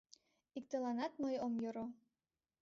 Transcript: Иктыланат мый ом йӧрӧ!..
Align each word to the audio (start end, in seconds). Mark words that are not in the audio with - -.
Иктыланат 0.57 1.13
мый 1.21 1.35
ом 1.45 1.53
йӧрӧ!.. 1.63 1.85